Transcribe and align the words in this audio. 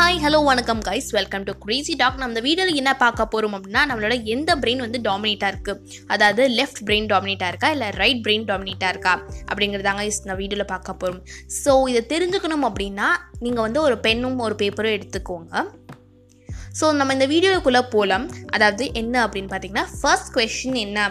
Hi 0.00 0.20
hello 0.24 0.38
வணக்கம் 0.48 0.78
guys 0.86 1.08
welcome 1.16 1.42
to 1.46 1.52
crazy 1.62 1.94
talk 2.00 2.18
நம்ம 2.20 2.32
இந்த 2.32 2.42
வீடியோவில் 2.46 2.78
என்ன 2.80 2.92
பார்க்க 3.02 3.26
போகிறோம் 3.32 3.54
அப்படின்னா 3.56 3.82
நம்மளோட 3.88 4.14
எந்த 4.34 4.50
பிரெயின் 4.62 4.82
வந்து 4.84 4.98
டாமினேட்டாக 5.08 5.50
இருக்குது 5.52 5.98
அதாவது 6.14 6.42
லெஃப்ட் 6.58 6.80
பிரெயின் 6.88 7.08
டாமினேட்டாக 7.12 7.50
இருக்கா? 7.52 7.68
இல்லை 7.74 7.88
ரைட் 8.00 8.22
பிரெயின் 8.26 8.46
டாமினேட்டாக 8.50 8.92
இருக்கா? 8.94 9.14
அப்படிங்கிறதாங்க 9.50 10.04
இஸ் 10.10 10.20
இந்த 10.24 10.36
வீடியோவில் 10.40 10.70
பார்க்க 10.72 10.96
போகிறோம் 11.02 11.20
ஸோ 11.62 11.72
இதை 11.92 12.02
தெரிஞ்சுக்கணும் 12.14 12.66
அப்படின்னா 12.68 13.08
நீங்கள் 13.46 13.66
வந்து 13.66 13.82
ஒரு 13.88 13.98
பெண்ணும் 14.06 14.40
ஒரு 14.46 14.56
பேப்பரும் 14.62 14.96
எடுத்துக்கோங்க. 14.98 15.64
ஸோ 16.80 16.94
நம்ம 17.00 17.16
இந்த 17.18 17.28
வீடியோக்குள்ளே 17.34 17.82
போகலாம் 17.96 18.26
அதாவது 18.56 18.86
என்ன 19.02 19.14
அப்படின்னு 19.26 19.52
பார்த்தீங்கன்னா 19.54 19.86
ஃபர்ஸ்ட் 19.98 20.32
கொஷின் 20.38 20.80
என்ன? 20.86 21.10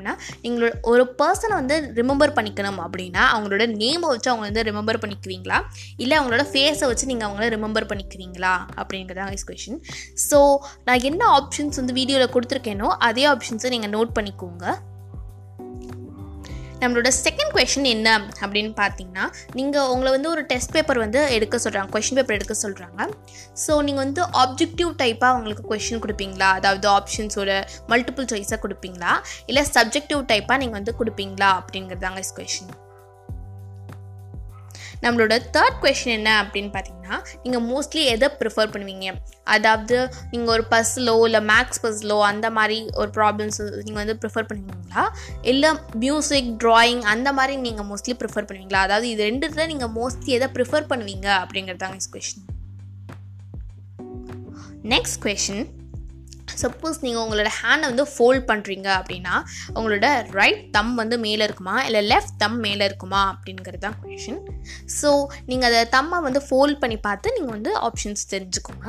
அப்படின்னா 0.00 0.14
நீங்களோட 0.42 0.72
ஒரு 0.82 1.14
பர்சனை 1.20 1.54
வந்து 1.60 1.76
ரிமெம்பர் 2.00 2.34
பண்ணிக்கணும் 2.36 2.80
அப்படின்னா 2.86 3.22
அவங்களோட 3.34 3.64
நேமை 3.82 4.08
வச்சு 4.12 4.30
அவங்களை 4.32 4.48
வந்து 4.50 4.66
ரிமெம்பர் 4.70 5.00
பண்ணிக்குவீங்களா? 5.02 5.58
இல்லை 5.96 6.14
அவங்களோட 6.18 6.44
ஃபேஸை 6.52 6.86
வச்சு 6.92 7.10
நீங்கள் 7.12 7.28
அவங்கள 7.28 7.48
ரிமெம்பர் 7.56 7.88
பண்ணிக்கிறீங்களா 7.92 8.54
அப்படிங்கிறதான் 8.80 9.32
இஸ் 9.36 9.48
கொஷின் 9.50 9.80
ஸோ 10.28 10.40
நான் 10.84 11.04
என்ன 11.10 11.22
ஆப்ஷன்ஸ் 11.38 11.80
வந்து 11.82 11.98
வீடியோவில் 12.00 12.34
கொடுத்துருக்கேனோ 12.36 12.90
அதே 13.08 13.26
ஆப்ஷன்ஸை 13.34 13.70
நீங்கள் 13.76 13.94
நோட் 13.96 14.16
பண்ணிக்கோங்க. 14.16 14.64
நம்மளோட 16.82 17.08
செகண்ட் 17.24 17.52
கொஷின் 17.56 17.88
என்ன 17.94 18.08
அப்படின்னு 18.42 18.72
பார்த்தீங்கன்னா 18.82 19.24
நீங்கள் 19.58 19.88
உங்களை 19.92 20.10
வந்து 20.16 20.30
ஒரு 20.34 20.42
டெஸ்ட் 20.52 20.74
பேப்பர் 20.76 21.00
வந்து 21.04 21.22
எடுக்க 21.36 21.56
சொல்கிறாங்க 21.64 21.90
கொஷின் 21.96 22.18
பேப்பர் 22.18 22.36
எடுக்க 22.38 22.54
சொல்கிறாங்க 22.64 23.00
ஸோ 23.64 23.72
நீங்கள் 23.86 24.04
வந்து 24.04 24.22
ஆப்ஜெக்டிவ் 24.42 24.92
டைப்பாக 25.02 25.36
உங்களுக்கு 25.38 25.64
கொஷின் 25.72 26.02
கொடுப்பீங்களா? 26.04 26.50
அதாவது 26.60 26.88
ஆப்ஷன்ஸோட 26.98 27.50
மல்டிபிள் 27.92 28.30
சாய்ஸாக 28.32 28.60
கொடுப்பீங்களா? 28.66 29.14
இல்லை 29.46 29.64
சப்ஜெக்டிவ் 29.76 30.22
டைப்பாக 30.32 30.58
நீங்கள் 30.62 30.80
வந்து 30.80 30.94
கொடுப்பீங்களா? 31.00 31.50
அப்படிங்கிறதாங்க 31.60 32.22
இஸ் 32.26 32.36
கொஷின் 32.38 32.72
நம்மளோட 35.04 35.34
தேர்ட் 35.56 35.78
கொஷின் 35.84 36.14
என்ன 36.16 36.30
அப்படின்னு 36.42 36.70
பார்த்தீங்கன்னா 36.74 37.16
நீங்கள் 37.42 37.64
மோஸ்ட்லி 37.70 38.02
எதை 38.14 38.28
ப்ரிஃபர் 38.40 38.70
பண்ணுவீங்க? 38.74 39.06
அதாவது 39.54 39.96
நீங்கள் 40.32 40.52
ஒரு 40.56 40.64
பஸ்லோ 40.74 41.14
இல்லை 41.28 41.40
மேக்ஸ் 41.52 41.82
பஸ்லோ 41.84 42.18
அந்த 42.30 42.46
மாதிரி 42.58 42.78
ஒரு 43.00 43.10
ப்ராப்ளம்ஸ் 43.18 43.60
நீங்கள் 43.86 44.02
வந்து 44.02 44.16
ப்ரிஃபர் 44.24 44.48
பண்ணுவீங்களா? 44.50 45.04
இல்லை 45.52 45.72
மியூசிக் 46.04 46.52
ட்ராயிங் 46.64 47.02
அந்த 47.14 47.28
மாதிரி 47.40 47.56
நீங்கள் 47.66 47.88
மோஸ்ட்லி 47.90 48.16
ப்ரிஃபர் 48.22 48.48
பண்ணுவீங்களா? 48.50 48.82
அதாவது 48.88 49.08
இது 49.14 49.28
ரெண்டுத்தில் 49.30 49.70
நீங்கள் 49.72 49.92
மோஸ்ட்லி 49.98 50.32
எதை 50.38 50.48
ப்ரிஃபர் 50.58 50.88
பண்ணுவீங்க 50.92 51.28
அப்படிங்கிறதாங்க 51.42 52.00
is 52.02 52.12
question 52.16 52.46
next 54.94 55.20
question 55.24 55.66
suppose 56.62 56.98
நீங்கள் 57.04 57.22
உங்களோட 57.24 57.50
ஹேண்டை 57.60 57.86
வந்து 57.90 58.06
ஃபோல்ட் 58.14 58.44
பண்ணுறீங்க 58.50 58.88
அப்படின்னா 58.98 59.34
உங்களோட 59.74 60.06
ரைட் 60.38 60.64
தம் 60.76 60.94
வந்து 60.94 61.18
மேலே 61.26 61.42
இருக்குமா? 61.48 61.76
இல்லை 61.88 62.02
லெஃப்ட் 62.12 62.36
தம் 62.44 62.58
மேலே 62.66 62.84
இருக்குமா? 62.90 63.22
அப்படிங்கிறது 63.34 63.84
தான் 63.86 63.98
கொஷின் 64.02 64.42
ஸோ 65.00 65.10
நீங்கள் 65.50 65.68
அதை 65.70 65.82
தம்மை 65.96 66.20
வந்து 66.28 66.42
ஃபோல்ட் 66.48 66.80
பண்ணி 66.84 66.98
பார்த்து 67.08 67.36
நீங்கள் 67.38 67.56
வந்து 67.56 67.72
ஆப்ஷன்ஸ் 67.88 68.30
தெரிஞ்சுக்கோங்க. 68.34 68.86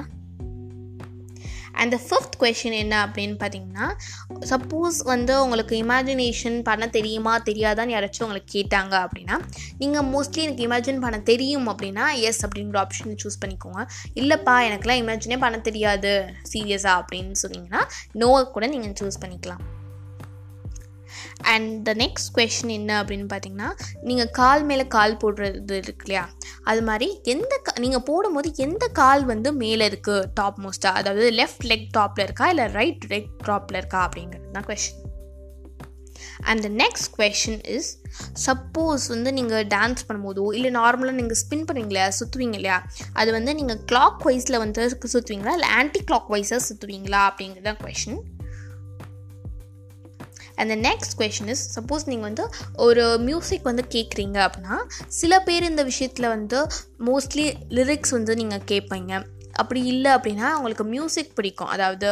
அண்ட் 1.80 1.94
த 1.96 2.00
ஃபிஃப்த் 2.08 2.38
கொஷின் 2.42 2.78
என்ன 2.84 2.96
அப்படின்னு 3.06 3.36
பார்த்தீங்கன்னா 3.44 3.88
சப்போஸ் 4.52 4.98
வந்து 5.12 5.34
உங்களுக்கு 5.44 5.76
இமேஜினேஷன் 5.84 6.58
பண்ண 6.70 6.88
தெரியுமா 6.98 7.34
தெரியாதான்னு 7.50 7.96
யாராச்சும் 7.96 8.26
உங்களுக்கு 8.28 8.52
கேட்டாங்க 8.58 8.94
அப்படின்னா 9.06 9.38
நீங்கள் 9.78 10.08
மோஸ்ட்லி 10.14 10.44
எனக்கு 10.48 10.68
இமேஜின் 10.68 11.04
பண்ண 11.06 11.20
தெரியும் 11.32 11.68
அப்படின்னா 11.74 12.08
எஸ் 12.30 12.44
அப்படிங்கிற 12.48 12.80
ஆப்ஷன் 12.86 13.20
சூஸ் 13.24 13.42
பண்ணிக்கோங்க. 13.44 13.84
இல்லைப்பா 14.22 14.56
எனக்குலாம் 14.70 15.04
இமேஜினே 15.04 15.40
பண்ண 15.46 15.60
தெரியாது 15.70 16.14
சீரியஸாக 16.54 17.02
அப்படின்னு 17.04 17.44
சொன்னீங்கன்னா 17.44 17.84
நோவை 18.24 18.42
கூட 18.56 18.68
நீங்கள் 18.68 18.98
சூஸ் 19.02 19.22
பண்ணிக்கலாம். 19.26 19.64
அண்ட் 21.42 21.90
த 21.90 21.94
நெக்ஸ்ட் 21.94 22.32
கொஷின் 22.38 22.68
என்ன 22.68 23.04
அப்படின்னு 23.04 23.28
பார்த்தீங்கன்னா 23.34 23.70
நீங்கள் 24.02 24.30
கால் 24.30 24.64
மேலே 24.64 24.88
கால் 24.88 25.18
போடுறது 25.18 25.72
இருக்கு 25.72 26.06
இல்லையா? 26.06 26.30
அது 26.64 26.82
மாதிரி 26.82 27.20
எந்த 27.24 27.60
கா 27.64 27.74
நீங்கள் 27.80 28.02
போடும்போது 28.02 28.54
எந்த 28.56 28.88
கால் 28.88 29.26
வந்து 29.26 29.54
மேலே 29.54 29.88
இருக்குது 29.88 30.26
டாப் 30.34 30.60
மோஸ்ட்டாக 30.60 30.92
அதாவது 30.92 31.30
லெஃப்ட் 31.32 31.66
லெக் 31.66 31.88
டாப்பில் 31.98 32.24
இருக்கா? 32.24 32.50
இல்லை 32.50 32.66
ரைட் 32.66 33.06
லெக் 33.10 33.32
டாப்பில் 33.48 33.76
இருக்கா? 33.76 34.10
அப்படிங்கிறது 34.10 34.52
தான் 34.52 34.64
question 34.64 35.10
and 36.42 36.62
the 36.62 36.70
next 36.70 37.10
question 37.18 37.66
is 37.66 37.98
suppose 38.46 39.08
வந்து 39.08 39.34
நீங்கள் 39.34 39.68
டான்ஸ் 39.68 40.06
பண்ணும்போதோ 40.08 40.54
இல்லை 40.54 40.72
நார்மலாக 40.72 41.12
நீங்கள் 41.12 41.38
ஸ்பின் 41.42 41.66
பண்ணுவீங்களா? 41.66 42.08
சுற்றுவீங்க 42.20 42.54
இல்லையா? 42.54 42.86
அது 43.14 43.32
வந்து 43.32 43.56
நீங்கள் 43.56 43.80
கிளாக் 43.92 44.22
வைஸில் 44.26 44.58
வந்து 44.58 44.90
சுற்றுவீங்களா 44.90 45.52
இல்லை 45.52 45.70
ஆன்டி 45.70 46.04
கிளாக் 46.04 46.30
வைஸாக 46.30 46.62
சுற்றுவீங்களா 46.70 47.22
அப்படிங்கிறது 47.30 47.62
தான் 47.62 47.82
question 47.84 48.22
and 50.56 50.72
the 50.74 50.78
next 50.90 51.18
question 51.22 51.52
is 51.56 51.66
suppose 51.76 52.08
நீங்கள் 52.12 52.28
வந்து 52.30 52.46
ஒரு 52.88 53.04
மியூசிக் 53.28 53.70
வந்து 53.72 53.86
கேட்குறீங்க 53.96 54.40
அப்படின்னா 54.48 54.78
சில 55.20 55.40
பேர் 55.50 55.70
இந்த 55.72 55.84
விஷயத்தில் 55.84 56.34
வந்து 56.36 56.60
மோஸ்ட்லி 57.10 57.46
லிரிக்ஸ் 57.80 58.16
வந்து 58.18 58.36
நீங்கள் 58.42 58.66
கேட்பீங்க 58.74 59.14
அப்படி 59.62 59.82
இல்லை 59.94 60.12
அப்படின்னா 60.18 60.46
அவங்களுக்கு 60.56 60.84
மியூசிக் 60.94 61.34
பிடிக்கும். 61.38 61.72
அதாவது 61.76 62.10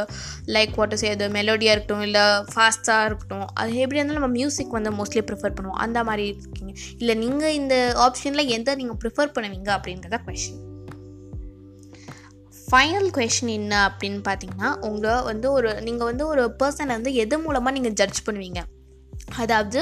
லைக் 0.56 0.74
வாட் 0.76 0.96
சே 1.02 1.10
அது 1.10 1.28
மெலோடியாக 1.38 1.76
இருக்கட்டும் 1.76 2.06
இல்லை 2.08 2.24
ஃபாஸ்ட்டாக 2.54 3.06
இருக்கட்டும் 3.06 3.46
அது 3.60 3.80
எப்படி 3.84 4.00
இருந்தாலும் 4.00 4.22
நம்ம 4.22 4.38
மியூசிக் 4.40 4.78
வந்து 4.78 4.92
மோஸ்ட்லி 5.00 5.24
ப்ரிஃபர் 5.30 5.56
பண்ணுவோம். 5.58 5.82
அந்த 5.86 6.04
மாதிரி 6.04 6.26
இருக்கீங்க. 6.32 6.74
இல்லை 6.98 7.16
நீங்கள் 7.26 7.58
இந்த 7.62 7.76
ஆப்ஷனில் 8.08 8.54
எந்த 8.58 8.76
நீங்கள் 8.82 9.00
ப்ரிஃபர் 9.06 9.36
பண்ணுவீங்க 9.38 9.72
அப்படின்றத 9.78 10.20
கொஷின் 10.28 10.69
ஃபைனல் 12.72 13.10
கொஷின் 13.18 13.54
என்ன 13.60 13.76
அப்படின்னு 13.90 14.20
பார்த்தீங்கன்னா 14.28 14.72
உங்களை 14.88 15.16
வந்து 15.30 15.48
ஒரு 15.58 15.70
நீங்கள் 15.88 16.10
வந்து 16.12 16.26
ஒரு 16.34 16.44
பர்சனை 16.62 16.92
வந்து 16.98 17.14
எது 17.24 17.38
மூலமாக 17.46 17.76
நீங்கள் 17.78 17.98
ஜட்ஜ் 18.02 18.20
பண்ணுவீங்க? 18.28 18.62
அதாவது 19.42 19.80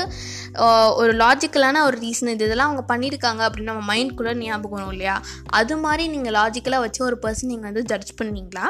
ஒரு 1.02 1.12
லாஜிக்கலான 1.22 1.82
ஒரு 1.88 1.98
ரீசன் 2.04 2.32
இது 2.34 2.46
இதெல்லாம் 2.48 2.70
அவங்க 2.70 2.84
பண்ணியிருக்காங்க 2.92 3.42
அப்படின்னு 3.48 3.72
நம்ம 3.72 3.86
மைண்ட்குள்ளே 3.92 4.34
ஞாபகம் 4.42 4.78
வரும் 4.78 4.94
இல்லையா? 4.96 5.16
அது 5.60 5.76
மாதிரி 5.84 6.04
நீங்கள் 6.14 6.36
லாஜிக்கலாக 6.38 6.86
வச்சு 6.86 7.02
ஒரு 7.10 7.18
பர்சன் 7.26 7.52
நீங்கள் 7.54 7.70
வந்து 7.70 7.84
ஜட்ஜ் 7.92 8.12
பண்ணுவீங்களா? 8.22 8.66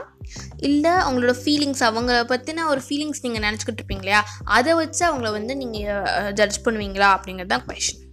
இல்லை 0.69 0.93
அவங்களோட 1.03 1.35
ஃபீலிங்ஸ் 1.43 1.83
அவங்கள 1.89 2.17
பற்றின 2.33 2.65
ஒரு 2.73 2.83
ஃபீலிங்ஸ் 2.87 3.23
நீங்கள் 3.25 3.45
நினச்சிக்கிட்டு 3.47 3.81
இருப்பீங்க 3.81 4.05
இல்லையா? 4.05 4.21
அதை 4.57 4.73
வச்சு 4.81 5.03
அவங்கள 5.09 5.31
வந்து 5.39 5.55
நீங்கள் 5.63 6.33
ஜட்ஜ் 6.41 6.59
பண்ணுவீங்களா 6.67 7.09
அப்படிங்கிறது 7.17 7.53
தான் 7.55 7.65
question 7.69 8.03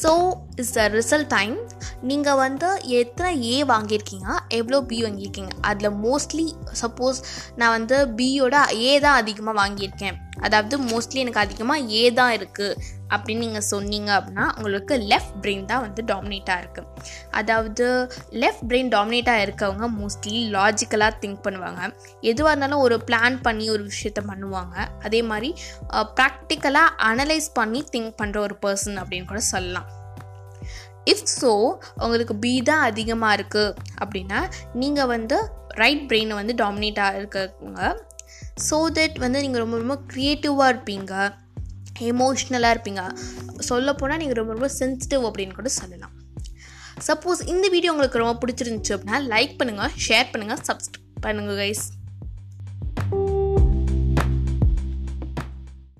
so 0.00 0.10
is 0.62 0.72
the 0.78 0.82
result 0.98 1.30
time 1.36 1.54
நீங்கள் 2.10 2.40
வந்து 2.44 2.68
எத்தனை 2.98 3.30
ஏ 3.52 3.56
வாங்கியிருக்கீங்க? 3.70 4.28
எவ்வளோ 4.58 4.78
பி 4.90 4.98
வாங்கியிருக்கீங்க? 5.04 5.52
அதில் 5.70 5.96
மோஸ்ட்லி 6.04 6.46
சப்போஸ் 6.82 7.18
நான் 7.60 7.74
வந்து 7.76 7.96
பியோட 8.18 8.56
ஏ 8.88 8.92
தான் 9.04 9.18
அதிகமாக 9.22 9.58
வாங்கியிருக்கேன். 9.62 10.18
அதாவது 10.46 10.74
மோஸ்ட்லி 10.90 11.18
எனக்கு 11.24 11.42
அதிகமாக 11.44 11.86
ஏ 12.00 12.02
தான் 12.18 12.32
இருக்குது 12.38 12.96
அப்படின்னு 13.14 13.44
நீங்கள் 13.44 13.66
சொன்னீங்க 13.72 14.10
அப்படின்னா 14.18 14.46
உங்களுக்கு 14.56 14.94
லெஃப்ட் 15.12 15.36
பிரெயின் 15.42 15.66
தான் 15.70 15.84
வந்து 15.86 16.00
டாமினேட்டாக 16.10 16.62
இருக்குது 16.62 16.88
அதாவது 17.40 17.86
லெஃப்ட் 18.42 18.66
பிரெயின் 18.70 18.92
டாமினேட்டாக 18.96 19.44
இருக்கவங்க 19.46 19.88
மோஸ்ட்லி 19.98 20.40
லாஜிக்கலாக 20.56 21.18
திங்க் 21.22 21.44
பண்ணுவாங்க. 21.46 21.82
எதுவாக 22.32 22.52
இருந்தாலும் 22.54 22.84
ஒரு 22.86 22.98
பிளான் 23.10 23.38
பண்ணி 23.48 23.68
ஒரு 23.76 23.84
விஷயத்த 23.90 24.22
பண்ணுவாங்க. 24.30 24.76
அதே 25.08 25.22
மாதிரி 25.30 25.52
ப்ராக்டிக்கலாக 26.18 26.96
அனலைஸ் 27.10 27.50
பண்ணி 27.60 27.82
திங்க் 27.94 28.18
பண்ணுற 28.22 28.38
ஒரு 28.48 28.56
பர்சன் 28.66 29.00
அப்படின்னு 29.02 29.30
கூட 29.32 29.42
சொல்லலாம். 29.54 29.88
இஃப் 31.12 31.26
ஸோ 31.40 31.52
உங்களுக்கு 32.04 32.34
பி 32.44 32.52
தான் 32.70 32.84
அதிகமாக 32.90 33.36
இருக்குது 33.38 33.74
அப்படின்னா 34.02 34.40
நீங்கள் 34.82 35.10
வந்து 35.14 35.38
ரைட் 35.82 36.04
பிரெயினை 36.10 36.36
வந்து 36.40 36.54
டாமினேட்டாக 36.62 37.18
இருக்கவங்க 37.20 37.82
ஸோ 38.68 38.78
தட் 38.96 39.18
வந்து 39.24 39.42
நீங்கள் 39.44 39.62
ரொம்ப 39.64 39.76
ரொம்ப 39.82 39.96
க்ரியேட்டிவாக 40.12 40.72
இருப்பீங்க. 40.72 41.12
எமோஷ்னலாக 42.10 42.74
இருப்பீங்க. 42.74 43.02
சொல்லப்போனால் 43.68 44.20
நீங்கள் 44.22 44.38
ரொம்ப 44.40 44.52
ரொம்ப 44.56 44.70
சென்சிட்டிவ் 44.80 45.24
அப்படின்னு 45.28 45.54
கூட 45.58 45.70
சொல்லலாம். 45.80 46.14
சப்போஸ் 47.08 47.40
இந்த 47.52 47.66
வீடியோ 47.74 47.92
உங்களுக்கு 47.94 48.22
ரொம்ப 48.22 48.36
பிடிச்சிருந்துச்சு 48.42 48.94
அப்படின்னா 48.96 49.20
லைக் 49.32 49.54
பண்ணுங்கள் 49.60 49.94
ஷேர் 50.06 50.30
பண்ணுங்கள் 50.32 50.62
சப்ஸ்கிரைப் 50.68 51.24
பண்ணுங்கள் 51.26 51.58
கைஸ் 51.62 51.84